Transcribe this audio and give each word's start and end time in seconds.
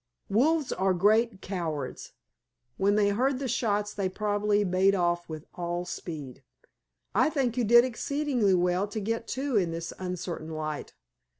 "Wolves 0.31 0.71
are 0.73 0.95
great 0.95 1.43
cowards. 1.43 2.13
When 2.77 2.95
they 2.95 3.09
heard 3.09 3.37
the 3.37 3.47
shots 3.47 3.93
they 3.93 4.09
probably 4.09 4.65
made 4.65 4.95
off 4.95 5.29
with 5.29 5.45
all 5.53 5.85
speed. 5.85 6.41
I 7.13 7.29
think 7.29 7.55
you 7.55 7.63
did 7.63 7.85
exceedingly 7.85 8.55
well 8.55 8.87
to 8.87 8.99
get 8.99 9.27
two 9.27 9.57
in 9.57 9.69
this 9.69 9.93
uncertain 9.99 10.49
light. 10.55 10.95